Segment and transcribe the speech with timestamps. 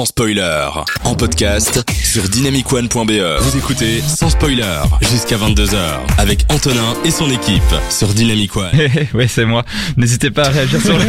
[0.00, 0.68] sans spoiler.
[1.04, 3.12] En podcast sur dynamicone.be.
[3.40, 5.76] Vous écoutez sans spoiler jusqu'à 22h
[6.16, 8.70] avec Antonin et son équipe sur Dynamic One.
[9.14, 9.62] ouais, c'est moi.
[9.98, 11.04] N'hésitez pas à réagir sur le...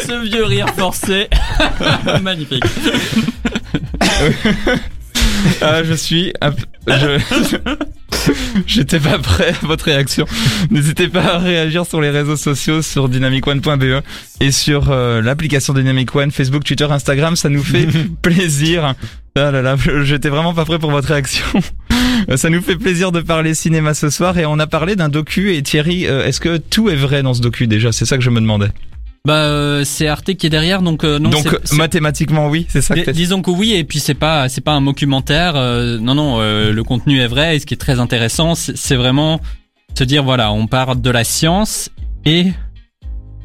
[0.00, 1.28] Ce vieux rire forcé.
[2.22, 2.62] Magnifique.
[5.62, 7.56] Ah, je suis peu- je
[8.66, 10.26] J'étais pas prêt à votre réaction.
[10.70, 14.02] N'hésitez pas à réagir sur les réseaux sociaux sur dynamicone.be
[14.40, 17.86] et sur euh, l'application Dynamic One, Facebook, Twitter, Instagram, ça nous fait
[18.22, 18.94] plaisir.
[19.36, 21.44] Ah là là, j'étais vraiment pas prêt pour votre réaction.
[22.28, 25.08] Euh, Ça nous fait plaisir de parler cinéma ce soir et on a parlé d'un
[25.08, 27.92] docu et Thierry, euh, est-ce que tout est vrai dans ce docu déjà?
[27.92, 28.68] C'est ça que je me demandais.
[29.26, 31.28] Bah, euh, c'est Arte qui est derrière, donc euh, non.
[31.28, 34.72] Donc mathématiquement oui, c'est ça que Disons que oui, et puis c'est pas c'est pas
[34.72, 35.56] un documentaire.
[35.56, 37.56] euh, non, non, euh, le contenu est vrai.
[37.56, 39.40] Et ce qui est très intéressant, c'est vraiment
[39.94, 41.90] se dire voilà, on part de la science
[42.24, 42.46] et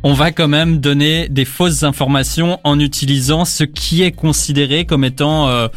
[0.04, 5.04] on va quand même donner des fausses informations en utilisant ce qui est considéré comme
[5.04, 5.68] étant euh,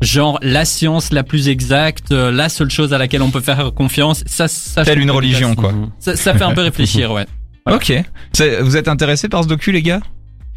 [0.00, 3.72] genre la science la plus exacte, euh, la seule chose à laquelle on peut faire
[3.74, 4.22] confiance.
[4.26, 5.74] Ça, ça Telle une religion quoi.
[5.98, 7.26] Ça, ça fait un peu réfléchir, ouais.
[7.70, 7.92] Ok.
[8.32, 10.00] C'est- Vous êtes intéressé par ce docu les gars?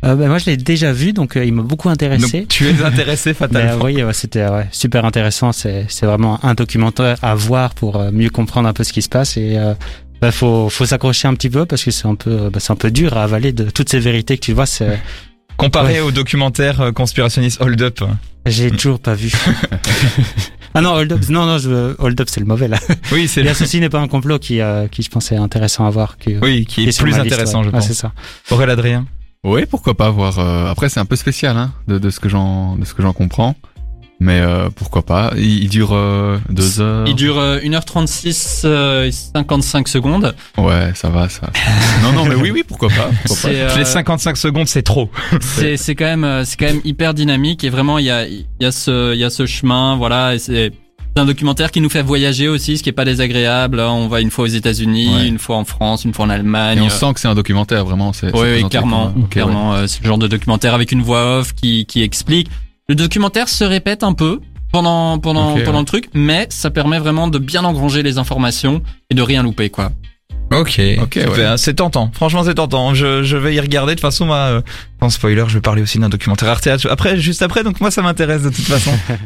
[0.06, 2.40] Euh, bah, moi, je l'ai déjà vu, donc euh, il m'a beaucoup intéressé.
[2.42, 3.84] Donc tu es intéressé Mais, fatalement.
[3.84, 5.52] euh, oui, ouais, c'était ouais, super intéressant.
[5.52, 9.02] C'est c'est vraiment un documentaire à voir pour euh, mieux comprendre un peu ce qui
[9.02, 9.58] se passe et
[10.22, 12.78] bah, faut faut s'accrocher un petit peu parce que c'est un peu bah, c'est un
[12.78, 14.66] peu dur à avaler de toutes ces vérités que tu vois.
[14.66, 15.00] C'est
[15.58, 16.00] Comparé Ouais.
[16.00, 18.00] au documentaire conspirationniste Hold Up.
[18.46, 19.32] j'ai toujours pas vu.
[20.74, 22.78] ah non, Hold Up, non non, je, Hold Up c'est le mauvais là.
[23.12, 23.54] Oui, c'est Et le...
[23.54, 26.18] ceci n'est pas un complot qui euh, qui je pensais intéressant à voir.
[26.18, 27.66] Que, oui, qui est plus liste, intéressant, ouais.
[27.66, 27.88] je pense.
[27.88, 28.12] c'est ça.
[28.52, 29.06] Aurélien Adrien?
[29.44, 30.38] Oui, pourquoi pas voir.
[30.40, 33.02] euh, après, c'est un peu spécial, hein, de, de ce que j'en, de ce que
[33.02, 33.56] j'en comprends.
[34.22, 35.32] Mais euh, pourquoi pas.
[35.38, 37.08] Il, il dure euh, deux heures.
[37.08, 40.36] Il dure euh, 1h36 euh, et 55 secondes.
[40.58, 41.50] Ouais, ça va, ça.
[42.04, 43.10] non, non, mais oui, oui, pourquoi pas.
[43.26, 43.56] pourquoi pas.
[43.56, 45.10] C'est euh, Les 55 secondes, c'est trop.
[45.42, 48.28] c'est c'est quand même euh, c'est quand même hyper dynamique et vraiment il y a
[48.28, 50.72] il y a ce il y a ce chemin voilà et c'est
[51.16, 53.80] c'est un documentaire qui nous fait voyager aussi, ce qui est pas désagréable.
[53.80, 53.90] hein.
[53.90, 55.28] On va une fois aux États-Unis, Ouais.
[55.28, 56.78] une fois en France, une fois en Allemagne.
[56.78, 58.14] Et on sent que c'est un documentaire, vraiment.
[58.14, 59.24] C'est, c'est Oui, oui, présenté clairement, ouais.
[59.32, 59.74] clairement.
[59.74, 62.50] euh, c'est le genre de documentaire avec une voix off qui qui explique.
[62.90, 64.40] Le documentaire se répète un peu
[64.72, 65.80] pendant pendant pendant ouais.
[65.80, 69.70] le truc, mais ça permet vraiment de bien engranger les informations et de rien louper
[69.70, 69.92] quoi.
[70.52, 70.82] Ok.
[71.00, 71.32] Ok, Super.
[71.52, 71.58] ouais.
[71.58, 72.10] C'est tentant.
[72.12, 72.96] Franchement, c'est tentant.
[72.96, 73.92] Je, je vais y regarder.
[73.92, 74.62] De toute façon, moi, euh,
[75.00, 76.68] sans spoiler, je vais parler aussi d'un documentaire Arte.
[76.90, 78.92] Après, juste après, donc moi, ça m'intéresse de toute façon.